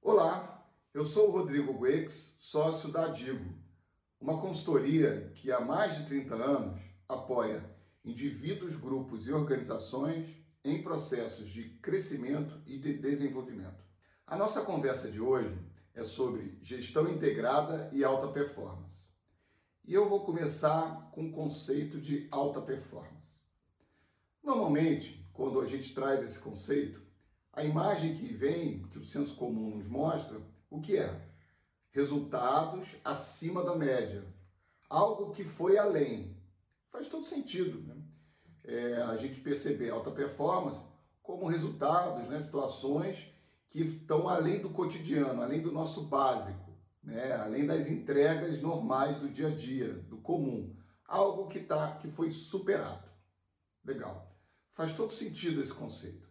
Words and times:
Olá, 0.00 0.66
eu 0.94 1.04
sou 1.04 1.28
o 1.28 1.32
Rodrigo 1.32 1.78
Guex, 1.78 2.34
sócio 2.38 2.90
da 2.90 3.08
Digo, 3.08 3.52
uma 4.18 4.40
consultoria 4.40 5.30
que 5.34 5.52
há 5.52 5.60
mais 5.60 5.98
de 5.98 6.06
30 6.06 6.34
anos 6.34 6.80
apoia 7.06 7.62
indivíduos, 8.02 8.74
grupos 8.74 9.26
e 9.26 9.32
organizações 9.34 10.34
em 10.64 10.82
processos 10.82 11.50
de 11.50 11.64
crescimento 11.82 12.58
e 12.64 12.78
de 12.78 12.94
desenvolvimento. 12.94 13.84
A 14.26 14.34
nossa 14.34 14.62
conversa 14.62 15.10
de 15.10 15.20
hoje 15.20 15.58
é 15.92 16.02
sobre 16.04 16.58
gestão 16.62 17.06
integrada 17.06 17.90
e 17.92 18.02
alta 18.02 18.28
performance. 18.28 19.08
E 19.84 19.92
eu 19.92 20.08
vou 20.08 20.24
começar 20.24 21.10
com 21.12 21.26
o 21.26 21.32
conceito 21.32 22.00
de 22.00 22.28
alta 22.30 22.62
performance. 22.62 23.21
Normalmente, 24.42 25.24
quando 25.32 25.60
a 25.60 25.66
gente 25.66 25.94
traz 25.94 26.22
esse 26.22 26.38
conceito, 26.38 27.00
a 27.52 27.62
imagem 27.62 28.16
que 28.16 28.32
vem, 28.32 28.82
que 28.88 28.98
o 28.98 29.04
senso 29.04 29.36
comum 29.36 29.76
nos 29.76 29.86
mostra, 29.86 30.40
o 30.68 30.80
que 30.80 30.96
é? 30.96 31.28
Resultados 31.90 32.88
acima 33.04 33.62
da 33.62 33.76
média. 33.76 34.26
Algo 34.88 35.30
que 35.30 35.44
foi 35.44 35.78
além. 35.78 36.36
Faz 36.90 37.06
todo 37.06 37.24
sentido. 37.24 37.80
Né? 37.82 38.02
É, 38.64 39.02
a 39.02 39.16
gente 39.16 39.40
perceber 39.40 39.90
alta 39.90 40.10
performance 40.10 40.82
como 41.22 41.46
resultados, 41.46 42.28
né, 42.28 42.40
situações 42.40 43.30
que 43.70 43.82
estão 43.82 44.28
além 44.28 44.60
do 44.60 44.70
cotidiano, 44.70 45.40
além 45.40 45.62
do 45.62 45.70
nosso 45.70 46.02
básico, 46.06 46.76
né, 47.02 47.32
além 47.36 47.66
das 47.66 47.86
entregas 47.86 48.60
normais 48.60 49.18
do 49.18 49.28
dia 49.28 49.48
a 49.48 49.54
dia, 49.54 49.92
do 49.94 50.16
comum. 50.18 50.74
Algo 51.06 51.48
que, 51.48 51.60
tá, 51.60 51.96
que 51.96 52.10
foi 52.10 52.30
superado. 52.30 53.08
Legal. 53.84 54.31
Faz 54.74 54.94
todo 54.94 55.12
sentido 55.12 55.60
esse 55.60 55.72
conceito. 55.72 56.28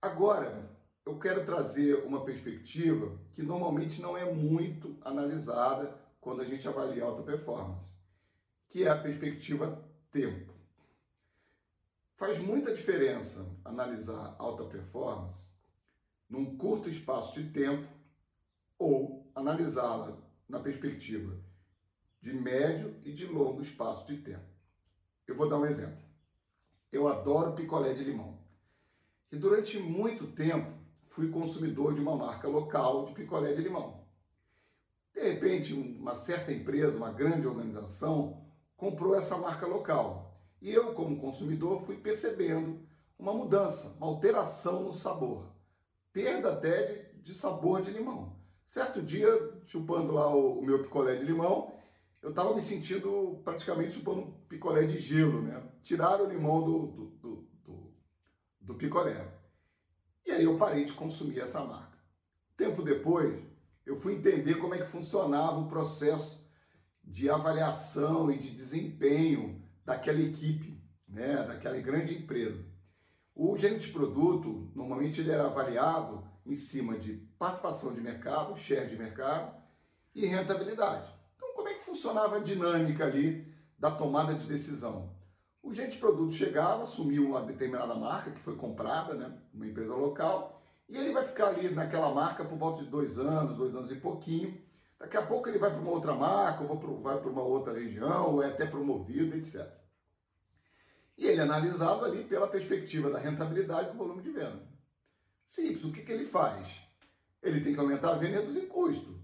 Agora, 0.00 0.70
eu 1.04 1.18
quero 1.18 1.44
trazer 1.46 2.04
uma 2.04 2.24
perspectiva 2.24 3.18
que 3.32 3.42
normalmente 3.42 4.00
não 4.00 4.16
é 4.16 4.30
muito 4.30 4.96
analisada 5.00 5.98
quando 6.20 6.42
a 6.42 6.44
gente 6.44 6.68
avalia 6.68 7.04
alta 7.04 7.22
performance, 7.22 7.90
que 8.68 8.84
é 8.84 8.88
a 8.88 8.98
perspectiva 8.98 9.82
tempo. 10.10 10.52
Faz 12.16 12.38
muita 12.38 12.74
diferença 12.74 13.48
analisar 13.64 14.36
alta 14.38 14.64
performance 14.64 15.46
num 16.28 16.58
curto 16.58 16.88
espaço 16.88 17.40
de 17.40 17.50
tempo 17.50 17.88
ou 18.78 19.30
analisá-la 19.34 20.18
na 20.48 20.60
perspectiva 20.60 21.34
de 22.20 22.32
médio 22.34 22.94
e 23.02 23.12
de 23.12 23.26
longo 23.26 23.62
espaço 23.62 24.06
de 24.06 24.18
tempo. 24.18 24.46
Eu 25.26 25.36
vou 25.36 25.48
dar 25.48 25.58
um 25.58 25.66
exemplo. 25.66 26.07
Eu 26.90 27.08
adoro 27.08 27.54
picolé 27.54 27.92
de 27.92 28.04
limão 28.04 28.38
que 29.28 29.36
durante 29.36 29.78
muito 29.78 30.26
tempo 30.28 30.72
fui 31.10 31.28
consumidor 31.28 31.94
de 31.94 32.00
uma 32.00 32.16
marca 32.16 32.48
local 32.48 33.06
de 33.06 33.12
picolé 33.12 33.52
de 33.52 33.62
limão. 33.62 34.04
De 35.12 35.20
repente, 35.20 35.74
uma 35.74 36.14
certa 36.14 36.52
empresa, 36.52 36.96
uma 36.96 37.10
grande 37.10 37.46
organização, 37.46 38.42
comprou 38.76 39.14
essa 39.14 39.36
marca 39.36 39.66
local. 39.66 40.40
E 40.62 40.72
eu, 40.72 40.94
como 40.94 41.20
consumidor, 41.20 41.82
fui 41.82 41.96
percebendo 41.96 42.80
uma 43.18 43.34
mudança, 43.34 43.94
uma 43.98 44.06
alteração 44.06 44.84
no 44.84 44.94
sabor. 44.94 45.46
Perda 46.12 46.52
até 46.52 47.12
de, 47.16 47.34
sabor 47.34 47.82
de 47.82 47.90
limão. 47.90 48.36
Certo 48.66 49.02
dia, 49.02 49.28
chupando 49.66 50.12
lá 50.12 50.28
o 50.28 50.62
meu 50.62 50.82
picolé 50.82 51.16
de 51.16 51.24
limão, 51.24 51.72
eu 52.22 52.30
estava 52.30 52.54
me 52.54 52.60
sentindo 52.60 53.40
praticamente 53.44 53.92
chupando 53.92 54.20
um 54.20 54.30
picolé 54.48 54.84
de 54.84 54.98
gelo, 54.98 55.42
né? 55.42 55.62
Tiraram 55.82 56.26
o 56.26 56.30
limão 56.30 56.62
do, 56.62 56.86
do, 56.86 57.04
do 57.22 57.48
do 58.68 58.74
picolé. 58.74 59.26
E 60.26 60.30
aí 60.30 60.44
eu 60.44 60.58
parei 60.58 60.84
de 60.84 60.92
consumir 60.92 61.40
essa 61.40 61.64
marca. 61.64 61.96
Tempo 62.54 62.82
depois, 62.82 63.42
eu 63.86 63.96
fui 63.96 64.14
entender 64.14 64.56
como 64.56 64.74
é 64.74 64.78
que 64.78 64.90
funcionava 64.90 65.58
o 65.58 65.68
processo 65.68 66.46
de 67.02 67.30
avaliação 67.30 68.30
e 68.30 68.36
de 68.36 68.50
desempenho 68.50 69.64
daquela 69.86 70.20
equipe, 70.20 70.78
né, 71.08 71.42
daquela 71.44 71.80
grande 71.80 72.14
empresa. 72.14 72.62
O 73.34 73.56
gerente 73.56 73.86
de 73.86 73.92
produto, 73.92 74.70
normalmente 74.74 75.22
ele 75.22 75.30
era 75.30 75.46
avaliado 75.46 76.28
em 76.44 76.54
cima 76.54 76.98
de 76.98 77.14
participação 77.38 77.94
de 77.94 78.02
mercado, 78.02 78.58
share 78.58 78.90
de 78.90 78.98
mercado 78.98 79.56
e 80.14 80.26
rentabilidade. 80.26 81.10
Então, 81.36 81.54
como 81.54 81.68
é 81.68 81.74
que 81.74 81.77
funcionava 81.88 82.36
a 82.36 82.40
dinâmica 82.40 83.04
ali 83.04 83.46
da 83.78 83.90
tomada 83.90 84.34
de 84.34 84.46
decisão? 84.46 85.16
O 85.62 85.72
gerente 85.72 85.92
de 85.92 85.98
produto 85.98 86.32
chegava, 86.32 86.82
assumiu 86.82 87.26
uma 87.26 87.42
determinada 87.42 87.94
marca 87.94 88.30
que 88.30 88.40
foi 88.40 88.56
comprada, 88.56 89.14
né, 89.14 89.36
uma 89.52 89.66
empresa 89.66 89.94
local, 89.94 90.62
e 90.88 90.96
ele 90.96 91.12
vai 91.12 91.24
ficar 91.24 91.48
ali 91.48 91.68
naquela 91.70 92.14
marca 92.14 92.44
por 92.44 92.56
volta 92.56 92.82
de 92.82 92.90
dois 92.90 93.18
anos, 93.18 93.56
dois 93.56 93.74
anos 93.74 93.90
e 93.90 93.96
pouquinho. 93.96 94.58
Daqui 94.98 95.16
a 95.16 95.26
pouco 95.26 95.48
ele 95.48 95.58
vai 95.58 95.70
para 95.70 95.80
uma 95.80 95.90
outra 95.90 96.14
marca, 96.14 96.62
ou 96.62 97.00
vai 97.00 97.20
para 97.20 97.30
uma 97.30 97.42
outra 97.42 97.72
região, 97.72 98.34
ou 98.34 98.42
é 98.42 98.48
até 98.48 98.66
promovido, 98.66 99.36
etc. 99.36 99.66
E 101.16 101.26
ele 101.26 101.40
é 101.40 101.42
analisado 101.42 102.04
ali 102.04 102.24
pela 102.24 102.48
perspectiva 102.48 103.10
da 103.10 103.18
rentabilidade 103.18 103.90
do 103.90 103.98
volume 103.98 104.22
de 104.22 104.30
venda. 104.30 104.62
Simples, 105.46 105.84
o 105.84 105.92
que, 105.92 106.02
que 106.02 106.12
ele 106.12 106.24
faz? 106.24 106.68
Ele 107.42 107.60
tem 107.60 107.74
que 107.74 107.80
aumentar 107.80 108.10
a 108.10 108.18
venda 108.18 108.36
e 108.36 108.40
reduzir 108.40 108.66
custo. 108.66 109.20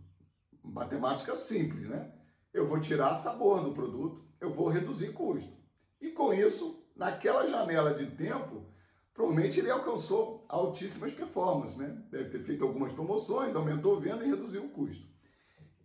Matemática 0.63 1.35
simples, 1.37 1.89
né? 1.89 2.13
Eu 2.55 2.67
vou 2.67 2.81
tirar 2.81 3.17
sabor 3.17 3.63
do 3.63 3.73
produto, 3.73 4.25
eu 4.41 4.51
vou 4.51 4.69
reduzir 4.69 5.13
custo. 5.13 5.53
E 6.01 6.11
com 6.11 6.33
isso, 6.33 6.83
naquela 6.95 7.45
janela 7.47 7.93
de 7.93 8.07
tempo, 8.13 8.65
provavelmente 9.13 9.59
ele 9.59 9.71
alcançou 9.71 10.47
altíssimas 10.49 11.13
performances, 11.13 11.77
né? 11.77 12.03
Deve 12.11 12.31
ter 12.31 12.39
feito 12.39 12.65
algumas 12.65 12.93
promoções, 12.93 13.57
aumentou 13.57 13.97
a 13.97 14.01
venda 14.01 14.25
e 14.25 14.31
reduziu 14.31 14.65
o 14.65 14.71
custo. 14.71 15.05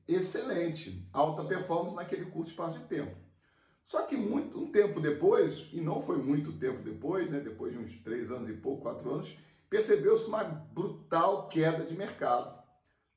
Excelente, 0.07 1.07
alta 1.11 1.43
performance 1.43 1.95
naquele 1.95 2.25
curto 2.25 2.49
espaço 2.49 2.79
de 2.79 2.85
tempo. 2.85 3.15
Só 3.85 4.03
que 4.03 4.15
muito, 4.15 4.59
um 4.59 4.71
tempo 4.71 4.99
depois, 4.99 5.67
e 5.73 5.81
não 5.81 5.99
foi 5.99 6.17
muito 6.17 6.53
tempo 6.59 6.83
depois, 6.83 7.27
né? 7.29 7.39
depois 7.39 7.73
de 7.73 7.79
uns 7.79 7.97
três 8.03 8.29
anos 8.29 8.47
e 8.47 8.53
pouco, 8.53 8.83
quatro 8.83 9.11
anos, 9.11 9.35
percebeu-se 9.67 10.27
uma 10.27 10.43
brutal 10.43 11.47
queda 11.47 11.83
de 11.83 11.97
mercado 11.97 12.59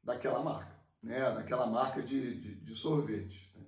daquela 0.03 0.43
marca, 0.43 0.72
né? 1.03 1.21
daquela 1.33 1.67
marca 1.67 2.03
de, 2.03 2.41
de, 2.41 2.55
de 2.55 2.75
sorvete. 2.75 3.51
Né? 3.55 3.67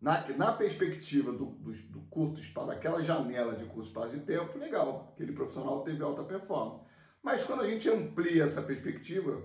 Na, 0.00 0.28
na 0.36 0.52
perspectiva 0.52 1.32
do, 1.32 1.46
do, 1.46 1.72
do 1.72 2.00
curto 2.10 2.40
espaço, 2.40 2.68
daquela 2.68 3.02
janela 3.02 3.54
de 3.54 3.64
curto 3.66 3.88
espaço 3.88 4.10
de 4.10 4.20
tempo, 4.20 4.58
legal, 4.58 5.12
aquele 5.12 5.32
profissional 5.32 5.82
teve 5.82 6.02
alta 6.02 6.24
performance. 6.24 6.84
Mas 7.22 7.42
quando 7.44 7.62
a 7.62 7.68
gente 7.68 7.88
amplia 7.88 8.44
essa 8.44 8.62
perspectiva 8.62 9.42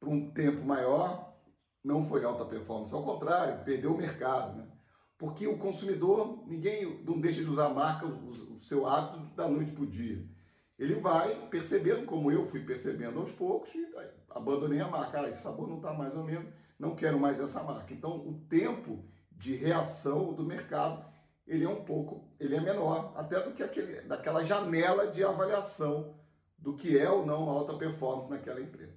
para 0.00 0.08
um 0.08 0.30
tempo 0.30 0.64
maior, 0.64 1.36
não 1.84 2.04
foi 2.04 2.24
alta 2.24 2.44
performance, 2.44 2.92
ao 2.94 3.02
contrário, 3.02 3.64
perdeu 3.64 3.94
o 3.94 3.98
mercado. 3.98 4.58
Né? 4.58 4.66
Porque 5.16 5.46
o 5.46 5.58
consumidor, 5.58 6.44
ninguém 6.46 7.02
não 7.04 7.20
deixa 7.20 7.42
de 7.42 7.50
usar 7.50 7.66
a 7.66 7.74
marca, 7.74 8.06
o, 8.06 8.54
o 8.54 8.60
seu 8.60 8.86
hábito 8.86 9.18
da 9.34 9.48
noite 9.48 9.72
para 9.72 9.82
o 9.82 9.86
dia. 9.86 10.24
Ele 10.78 10.94
vai 10.94 11.48
percebendo, 11.48 12.06
como 12.06 12.30
eu 12.30 12.46
fui 12.46 12.62
percebendo 12.62 13.18
aos 13.18 13.32
poucos, 13.32 13.74
e 13.74 13.86
abandonei 14.30 14.80
a 14.80 14.88
marca. 14.88 15.22
Ah, 15.22 15.28
esse 15.28 15.42
sabor 15.42 15.68
não 15.68 15.76
está 15.76 15.92
mais 15.92 16.14
ou 16.14 16.22
menos, 16.22 16.48
não 16.78 16.94
quero 16.94 17.18
mais 17.18 17.40
essa 17.40 17.62
marca. 17.62 17.92
Então, 17.92 18.16
o 18.16 18.34
tempo 18.48 19.04
de 19.32 19.56
reação 19.56 20.32
do 20.32 20.44
mercado, 20.44 21.04
ele 21.46 21.64
é 21.64 21.68
um 21.68 21.84
pouco, 21.84 22.28
ele 22.38 22.54
é 22.54 22.60
menor 22.60 23.12
até 23.16 23.40
do 23.40 23.52
que 23.52 23.62
aquele, 23.62 24.02
daquela 24.02 24.44
janela 24.44 25.08
de 25.08 25.24
avaliação 25.24 26.14
do 26.56 26.76
que 26.76 26.96
é 26.96 27.10
ou 27.10 27.26
não 27.26 27.48
alta 27.48 27.76
performance 27.76 28.30
naquela 28.30 28.60
empresa. 28.60 28.96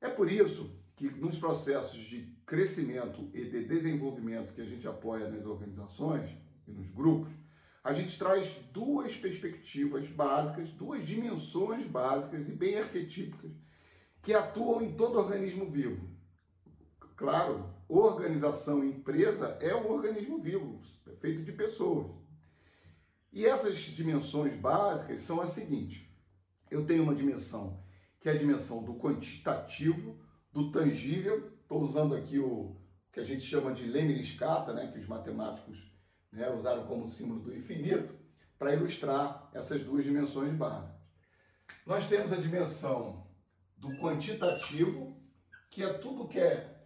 É 0.00 0.08
por 0.08 0.30
isso 0.30 0.70
que 0.96 1.10
nos 1.10 1.36
processos 1.36 2.00
de 2.00 2.34
crescimento 2.46 3.30
e 3.34 3.44
de 3.44 3.64
desenvolvimento 3.64 4.52
que 4.52 4.60
a 4.60 4.64
gente 4.64 4.86
apoia 4.86 5.28
nas 5.28 5.44
organizações 5.46 6.30
e 6.66 6.70
nos 6.70 6.88
grupos, 6.90 7.32
a 7.84 7.92
gente 7.92 8.16
traz 8.16 8.48
duas 8.72 9.14
perspectivas 9.16 10.06
básicas, 10.06 10.70
duas 10.70 11.06
dimensões 11.06 11.86
básicas 11.86 12.48
e 12.48 12.52
bem 12.52 12.78
arquetípicas 12.78 13.50
que 14.22 14.32
atuam 14.32 14.82
em 14.82 14.94
todo 14.94 15.18
organismo 15.18 15.68
vivo. 15.68 16.08
Claro, 17.16 17.74
organização 17.88 18.84
empresa 18.84 19.58
é 19.60 19.74
um 19.74 19.90
organismo 19.90 20.40
vivo, 20.40 20.80
é 21.06 21.14
feito 21.16 21.42
de 21.42 21.52
pessoas. 21.52 22.06
E 23.32 23.44
essas 23.46 23.76
dimensões 23.78 24.54
básicas 24.54 25.20
são 25.20 25.40
as 25.40 25.50
seguintes: 25.50 26.02
eu 26.70 26.86
tenho 26.86 27.02
uma 27.02 27.14
dimensão 27.14 27.82
que 28.20 28.28
é 28.28 28.32
a 28.32 28.38
dimensão 28.38 28.84
do 28.84 28.94
quantitativo, 28.94 30.16
do 30.52 30.70
tangível, 30.70 31.50
estou 31.60 31.82
usando 31.82 32.14
aqui 32.14 32.38
o 32.38 32.76
que 33.12 33.18
a 33.18 33.24
gente 33.24 33.42
chama 33.42 33.72
de 33.72 33.84
lemniscata, 33.84 34.72
né, 34.72 34.86
que 34.92 34.98
os 34.98 35.08
matemáticos 35.08 35.92
né, 36.32 36.50
usaram 36.50 36.86
como 36.86 37.06
símbolo 37.06 37.40
do 37.40 37.54
infinito, 37.54 38.14
para 38.58 38.74
ilustrar 38.74 39.50
essas 39.52 39.82
duas 39.82 40.04
dimensões 40.04 40.54
básicas. 40.54 40.94
Nós 41.84 42.06
temos 42.06 42.32
a 42.32 42.36
dimensão 42.36 43.26
do 43.76 43.90
quantitativo, 43.98 45.16
que 45.68 45.82
é 45.82 45.92
tudo 45.92 46.28
que 46.28 46.38
é 46.38 46.80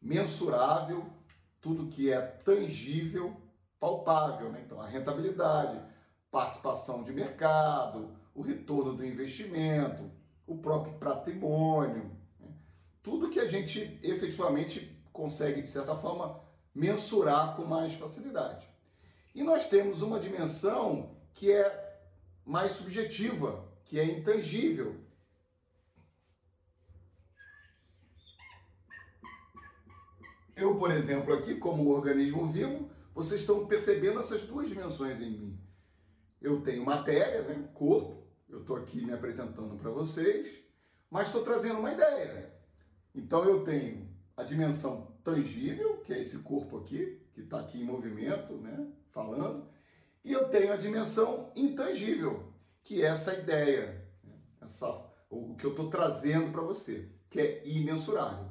mensurável, 0.00 1.06
tudo 1.60 1.88
que 1.88 2.12
é 2.12 2.20
tangível, 2.20 3.34
palpável. 3.80 4.52
Né? 4.52 4.62
Então, 4.66 4.80
a 4.80 4.86
rentabilidade, 4.86 5.80
participação 6.30 7.02
de 7.02 7.12
mercado, 7.12 8.14
o 8.34 8.42
retorno 8.42 8.94
do 8.94 9.06
investimento, 9.06 10.10
o 10.46 10.58
próprio 10.58 10.98
patrimônio, 10.98 12.10
né? 12.38 12.52
tudo 13.02 13.30
que 13.30 13.40
a 13.40 13.48
gente 13.48 13.98
efetivamente 14.02 14.94
consegue, 15.10 15.62
de 15.62 15.70
certa 15.70 15.96
forma, 15.96 16.38
mensurar 16.74 17.56
com 17.56 17.64
mais 17.64 17.94
facilidade. 17.94 18.73
E 19.34 19.42
nós 19.42 19.68
temos 19.68 20.00
uma 20.00 20.20
dimensão 20.20 21.16
que 21.34 21.50
é 21.50 22.00
mais 22.44 22.72
subjetiva, 22.72 23.68
que 23.84 23.98
é 23.98 24.04
intangível. 24.04 25.00
Eu, 30.54 30.76
por 30.76 30.92
exemplo, 30.92 31.34
aqui, 31.34 31.56
como 31.56 31.82
um 31.82 31.88
organismo 31.88 32.46
vivo, 32.46 32.88
vocês 33.12 33.40
estão 33.40 33.66
percebendo 33.66 34.20
essas 34.20 34.42
duas 34.42 34.68
dimensões 34.68 35.20
em 35.20 35.30
mim. 35.30 35.60
Eu 36.40 36.60
tenho 36.62 36.84
matéria, 36.84 37.42
né, 37.42 37.68
corpo, 37.74 38.24
eu 38.48 38.60
estou 38.60 38.76
aqui 38.76 39.04
me 39.04 39.12
apresentando 39.12 39.76
para 39.76 39.90
vocês, 39.90 40.62
mas 41.10 41.26
estou 41.26 41.42
trazendo 41.42 41.80
uma 41.80 41.92
ideia. 41.92 42.54
Então 43.12 43.44
eu 43.44 43.64
tenho 43.64 44.08
a 44.36 44.44
dimensão 44.44 45.16
tangível, 45.24 45.98
que 45.98 46.12
é 46.12 46.20
esse 46.20 46.38
corpo 46.40 46.78
aqui, 46.78 47.20
que 47.34 47.40
está 47.40 47.60
aqui 47.60 47.80
em 47.80 47.84
movimento, 47.84 48.54
né, 48.54 48.86
falando, 49.10 49.66
e 50.24 50.32
eu 50.32 50.48
tenho 50.48 50.72
a 50.72 50.76
dimensão 50.76 51.50
intangível, 51.54 52.52
que 52.82 53.02
é 53.02 53.06
essa 53.06 53.34
ideia, 53.34 54.06
né, 54.22 54.34
essa, 54.62 54.88
o 55.28 55.54
que 55.56 55.66
eu 55.66 55.70
estou 55.70 55.90
trazendo 55.90 56.52
para 56.52 56.62
você, 56.62 57.08
que 57.28 57.40
é 57.40 57.68
imensurável. 57.68 58.46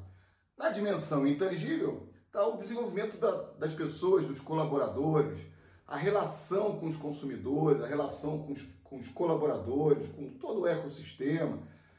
Na 0.56 0.68
dimensão 0.68 1.26
intangível 1.26 2.08
está 2.26 2.46
o 2.46 2.58
desenvolvimento 2.58 3.16
da, 3.16 3.52
das 3.52 3.72
pessoas, 3.72 4.28
dos 4.28 4.40
colaboradores, 4.40 5.40
a 5.86 5.96
relação 5.96 6.78
com 6.78 6.86
os 6.86 6.96
consumidores, 6.96 7.82
a 7.82 7.86
relação 7.86 8.42
com 8.42 8.52
os, 8.52 8.62
com 8.82 8.98
os 8.98 9.08
colaboradores, 9.08 10.08
com 10.08 10.30
todo 10.38 10.60
o 10.60 10.66
ecossistema, 10.66 11.58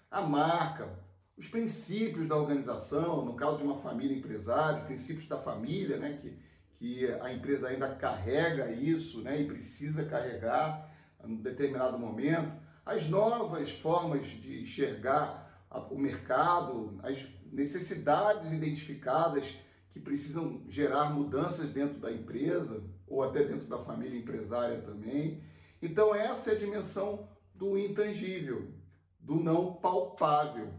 a 0.10 0.22
marca, 0.22 0.90
os 1.38 1.48
princípios 1.48 2.28
da 2.28 2.38
organização, 2.38 3.26
no 3.26 3.34
caso 3.34 3.58
de 3.58 3.64
uma 3.64 3.76
família 3.76 4.18
empresária, 4.18 4.80
os 4.80 4.86
princípios 4.86 5.28
da 5.28 5.38
família, 5.38 5.98
né, 5.98 6.18
que, 6.22 6.38
que 6.78 7.06
a 7.22 7.34
empresa 7.34 7.68
ainda 7.68 7.96
carrega 7.96 8.72
isso 8.72 9.22
né, 9.22 9.42
e 9.42 9.48
precisa 9.48 10.06
carregar 10.06 10.92
em 11.24 11.38
determinado 11.38 11.98
momento, 11.98 12.54
as 12.86 13.10
novas 13.10 13.72
formas 13.72 14.26
de 14.26 14.62
enxergar 14.62 15.68
o 15.90 15.98
mercado, 15.98 17.00
as 17.04 17.18
necessidades 17.52 18.52
identificadas 18.52 19.46
que 19.92 20.00
precisam 20.00 20.64
gerar 20.68 21.10
mudanças 21.10 21.70
dentro 21.70 22.00
da 22.00 22.12
empresa 22.12 22.84
ou 23.08 23.24
até 23.24 23.44
dentro 23.44 23.68
da 23.68 23.80
família 23.80 24.20
empresária 24.20 24.82
também. 24.82 25.44
Então, 25.82 26.14
essa 26.14 26.52
é 26.52 26.56
a 26.56 26.60
dimensão 26.60 27.30
do 27.54 27.78
intangível, 27.78 28.72
do 29.20 29.36
não 29.36 29.74
palpável. 29.74 30.74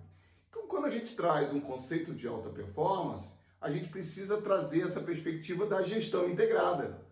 Então, 0.48 0.66
quando 0.68 0.86
a 0.86 0.90
gente 0.90 1.14
traz 1.16 1.52
um 1.52 1.60
conceito 1.60 2.14
de 2.14 2.28
alta 2.28 2.50
performance, 2.50 3.35
a 3.60 3.70
gente 3.70 3.88
precisa 3.88 4.40
trazer 4.40 4.82
essa 4.82 5.00
perspectiva 5.00 5.66
da 5.66 5.82
gestão 5.82 6.28
integrada. 6.28 7.04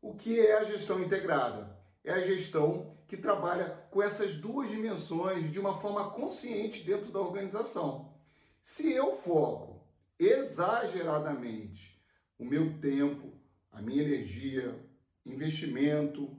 O 0.00 0.14
que 0.14 0.38
é 0.38 0.58
a 0.58 0.64
gestão 0.64 1.00
integrada? 1.00 1.78
É 2.02 2.12
a 2.12 2.20
gestão 2.20 2.96
que 3.06 3.16
trabalha 3.16 3.70
com 3.90 4.02
essas 4.02 4.34
duas 4.34 4.68
dimensões 4.68 5.50
de 5.50 5.58
uma 5.58 5.80
forma 5.80 6.10
consciente 6.10 6.82
dentro 6.82 7.10
da 7.12 7.20
organização. 7.20 8.12
Se 8.62 8.92
eu 8.92 9.16
foco 9.16 9.86
exageradamente 10.18 12.00
o 12.38 12.44
meu 12.44 12.78
tempo, 12.80 13.32
a 13.70 13.80
minha 13.80 14.02
energia, 14.02 14.78
investimento 15.24 16.36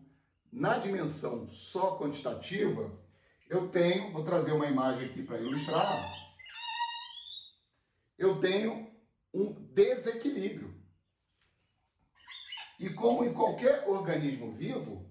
na 0.52 0.78
dimensão 0.78 1.48
só 1.48 1.98
quantitativa, 1.98 2.92
eu 3.50 3.68
tenho, 3.70 4.12
vou 4.12 4.24
trazer 4.24 4.52
uma 4.52 4.68
imagem 4.68 5.10
aqui 5.10 5.24
para 5.24 5.40
ilustrar, 5.40 6.26
eu 8.18 8.40
tenho 8.40 8.95
um 9.36 9.54
desequilíbrio. 9.74 10.74
E 12.80 12.90
como 12.90 13.26
em 13.26 13.34
qualquer 13.34 13.88
organismo 13.88 14.54
vivo, 14.54 15.10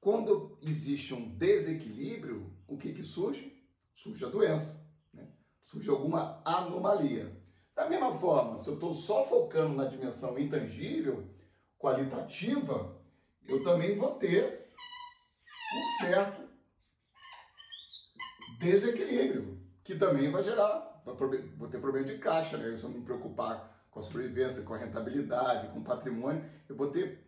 quando 0.00 0.58
existe 0.62 1.12
um 1.12 1.36
desequilíbrio, 1.36 2.56
o 2.66 2.78
que, 2.78 2.92
que 2.92 3.02
surge? 3.02 3.54
Surge 3.94 4.24
a 4.24 4.28
doença, 4.28 4.82
né? 5.12 5.28
surge 5.64 5.90
alguma 5.90 6.40
anomalia. 6.44 7.38
Da 7.74 7.88
mesma 7.88 8.14
forma, 8.14 8.58
se 8.58 8.68
eu 8.68 8.74
estou 8.74 8.94
só 8.94 9.26
focando 9.26 9.74
na 9.74 9.84
dimensão 9.84 10.38
intangível, 10.38 11.28
qualitativa, 11.78 12.98
eu 13.46 13.62
também 13.62 13.98
vou 13.98 14.14
ter 14.14 14.70
um 15.74 16.04
certo 16.06 16.48
desequilíbrio, 18.58 19.60
que 19.84 19.94
também 19.96 20.30
vai 20.30 20.42
gerar, 20.42 20.95
vou 21.14 21.68
ter 21.68 21.78
problema 21.78 22.06
de 22.06 22.18
caixa, 22.18 22.56
né? 22.56 22.76
Se 22.76 22.84
eu 22.84 22.90
me 22.90 23.00
preocupar 23.02 23.86
com 23.90 24.00
a 24.00 24.02
sobrevivência, 24.02 24.62
com 24.62 24.74
a 24.74 24.78
rentabilidade, 24.78 25.68
com 25.68 25.78
o 25.78 25.84
patrimônio, 25.84 26.44
eu 26.68 26.76
vou 26.76 26.90
ter 26.90 27.24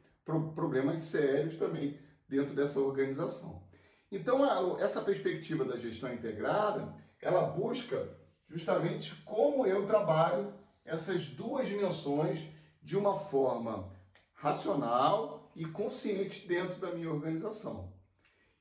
problemas 0.54 1.00
sérios 1.00 1.56
também 1.56 1.98
dentro 2.28 2.54
dessa 2.54 2.78
organização. 2.78 3.62
Então, 4.10 4.44
a, 4.44 4.82
essa 4.82 5.00
perspectiva 5.00 5.64
da 5.64 5.78
gestão 5.78 6.12
integrada, 6.12 6.94
ela 7.20 7.42
busca 7.42 8.08
justamente 8.48 9.14
como 9.24 9.66
eu 9.66 9.86
trabalho 9.86 10.52
essas 10.84 11.26
duas 11.26 11.68
dimensões 11.68 12.40
de 12.82 12.96
uma 12.96 13.16
forma 13.18 13.90
racional 14.34 15.50
e 15.54 15.64
consciente 15.64 16.46
dentro 16.46 16.76
da 16.76 16.92
minha 16.92 17.10
organização. 17.10 17.92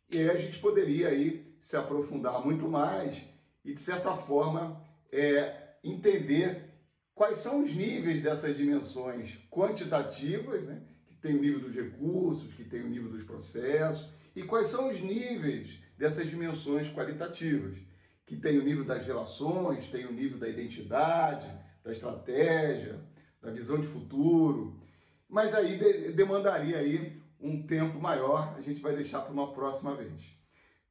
E 0.09 0.17
aí 0.17 0.29
a 0.29 0.37
gente 0.37 0.59
poderia 0.59 1.09
aí 1.09 1.57
se 1.61 1.75
aprofundar 1.75 2.43
muito 2.43 2.67
mais 2.67 3.21
e, 3.63 3.73
de 3.73 3.81
certa 3.81 4.15
forma, 4.15 4.81
é, 5.11 5.75
entender 5.83 6.67
quais 7.13 7.39
são 7.39 7.63
os 7.63 7.73
níveis 7.73 8.21
dessas 8.21 8.55
dimensões 8.55 9.37
quantitativas, 9.49 10.63
né? 10.63 10.81
que 11.07 11.15
tem 11.15 11.35
o 11.35 11.41
nível 11.41 11.59
dos 11.61 11.73
recursos, 11.73 12.53
que 12.53 12.63
tem 12.63 12.81
o 12.81 12.87
nível 12.87 13.09
dos 13.09 13.23
processos, 13.23 14.07
e 14.35 14.43
quais 14.43 14.67
são 14.67 14.89
os 14.89 15.01
níveis 15.01 15.79
dessas 15.97 16.29
dimensões 16.29 16.87
qualitativas, 16.93 17.77
que 18.25 18.35
tem 18.37 18.59
o 18.59 18.63
nível 18.63 18.85
das 18.85 19.05
relações, 19.05 19.89
tem 19.89 20.05
o 20.05 20.11
nível 20.11 20.37
da 20.37 20.47
identidade, 20.47 21.51
da 21.83 21.91
estratégia, 21.91 22.99
da 23.41 23.49
visão 23.49 23.79
de 23.79 23.87
futuro. 23.87 24.79
Mas 25.27 25.55
aí 25.55 25.77
de 25.77 26.11
demandaria 26.11 26.77
aí 26.77 27.21
um 27.39 27.65
tempo 27.65 27.99
maior, 27.99 28.55
a 28.57 28.61
gente 28.61 28.81
vai 28.81 28.95
deixar 28.95 29.21
para 29.21 29.33
uma 29.33 29.53
próxima 29.53 29.95
vez. 29.95 30.37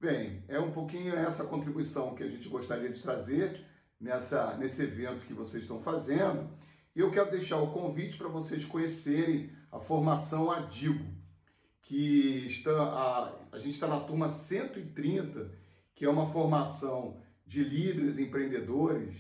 Bem, 0.00 0.45
é 0.49 0.59
um 0.59 0.73
pouquinho 0.73 1.14
essa 1.14 1.45
contribuição 1.45 2.14
que 2.14 2.23
a 2.23 2.29
gente 2.29 2.49
gostaria 2.49 2.88
de 2.88 3.02
trazer 3.02 3.64
nessa, 4.00 4.57
nesse 4.57 4.83
evento 4.83 5.26
que 5.26 5.33
vocês 5.33 5.62
estão 5.62 5.81
fazendo. 5.81 6.49
E 6.95 7.00
eu 7.00 7.11
quero 7.11 7.31
deixar 7.31 7.59
o 7.59 7.73
convite 7.73 8.17
para 8.17 8.29
vocês 8.29 8.65
conhecerem 8.65 9.50
a 9.71 9.79
formação 9.79 10.50
Adigo, 10.50 11.05
que 11.83 12.47
está, 12.47 12.71
a, 12.71 13.35
a 13.53 13.59
gente 13.59 13.75
está 13.75 13.87
na 13.87 14.00
turma 14.00 14.29
130, 14.29 15.50
que 15.95 16.05
é 16.05 16.09
uma 16.09 16.26
formação 16.26 17.21
de 17.47 17.62
líderes 17.62 18.19
empreendedores 18.19 19.15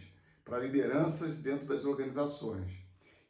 para 0.44 0.58
lideranças 0.58 1.36
dentro 1.36 1.66
das 1.66 1.84
organizações. 1.84 2.72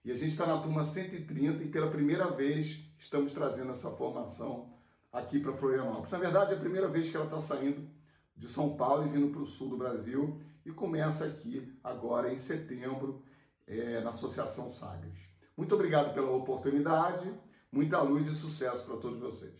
E 0.05 0.13
a 0.13 0.17
gente 0.17 0.33
está 0.33 0.47
na 0.47 0.59
turma 0.59 0.85
130 0.85 1.65
e 1.65 1.69
pela 1.69 1.91
primeira 1.91 2.31
vez 2.31 2.79
estamos 2.99 3.33
trazendo 3.33 3.73
essa 3.73 3.91
formação 3.91 4.73
aqui 5.13 5.41
para 5.41 5.53
Florianópolis. 5.53 6.11
Na 6.11 6.19
verdade, 6.19 6.53
é 6.53 6.57
a 6.57 6.61
primeira 6.61 6.87
vez 6.87 7.11
que 7.11 7.17
ela 7.17 7.25
está 7.25 7.41
saindo 7.41 7.89
de 8.37 8.49
São 8.49 8.77
Paulo 8.77 9.07
e 9.07 9.11
vindo 9.11 9.33
para 9.33 9.43
o 9.43 9.47
sul 9.47 9.71
do 9.71 9.77
Brasil 9.77 10.41
e 10.67 10.73
começa 10.73 11.25
aqui 11.25 11.73
agora 11.83 12.33
em 12.33 12.39
setembro 12.39 13.23
é, 13.67 14.01
na 14.01 14.11
Associação 14.11 14.69
Sagres. 14.69 15.17
Muito 15.57 15.75
obrigado 15.75 16.13
pela 16.13 16.33
oportunidade, 16.33 17.33
muita 17.71 18.03
luz 18.03 18.27
e 18.27 18.35
sucesso 18.35 18.85
para 18.85 18.97
todos 18.97 19.21
vocês. 19.21 19.55